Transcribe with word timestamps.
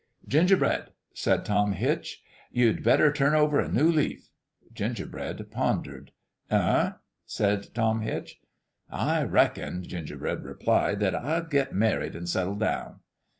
"Gingerbread," 0.27 0.85
said 1.13 1.45
Tom 1.45 1.73
Hitch, 1.73 2.23
"you 2.51 2.73
better 2.73 3.11
turn 3.13 3.35
over 3.35 3.59
a 3.59 3.71
new 3.71 3.87
leaf." 3.91 4.31
Gingerbread 4.73 5.51
pondered." 5.51 6.11
Eh?" 6.49 6.93
said 7.27 7.67
Tom 7.75 8.01
Hitch. 8.01 8.41
"I 8.89 9.21
reckon," 9.21 9.83
Gingerbread 9.83 10.43
replied, 10.43 11.01
"that 11.01 11.13
I'll 11.13 11.43
get 11.45 11.75
married 11.75 12.15
an' 12.15 12.25
settle 12.25 12.55
down." 12.55 13.01